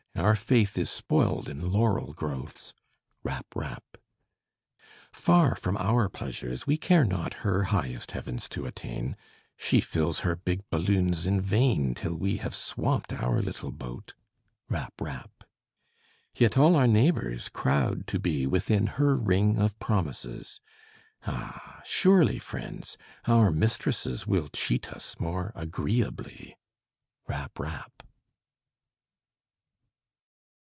Our 0.13 0.35
faith 0.35 0.77
is 0.77 0.89
spoiled 0.91 1.47
in 1.49 1.71
laurel 1.71 2.13
growths. 2.13 2.73
Rap! 3.23 3.45
rap! 3.55 3.95
Far 5.11 5.55
from 5.55 5.77
our 5.77 6.09
pleasures, 6.09 6.67
we 6.67 6.77
care 6.77 7.05
not 7.05 7.35
Her 7.45 7.63
highest 7.63 8.11
heavens 8.11 8.47
to 8.49 8.65
attain; 8.67 9.15
She 9.57 9.79
fills 9.81 10.19
her 10.19 10.35
big 10.35 10.69
balloons 10.69 11.25
in 11.25 11.39
vain 11.41 11.95
Till 11.95 12.13
we 12.13 12.37
have 12.37 12.53
swamped 12.53 13.11
our 13.13 13.41
little 13.41 13.71
boat. 13.71 14.13
Rap! 14.69 14.93
rap! 15.01 15.43
Yet 16.35 16.57
all 16.57 16.75
our 16.75 16.87
neighbors 16.87 17.47
crowd 17.49 18.05
to 18.07 18.19
be 18.19 18.45
Within 18.45 18.87
her 18.87 19.15
ring 19.15 19.57
of 19.57 19.79
promises, 19.79 20.59
Ah! 21.25 21.81
surely, 21.85 22.37
friends! 22.37 22.95
our 23.25 23.49
mistresses 23.49 24.27
Will 24.27 24.49
cheat 24.49 24.91
us 24.91 25.15
more 25.19 25.51
agreeably. 25.55 26.57
Rap! 27.27 27.57
rap! 27.57 27.91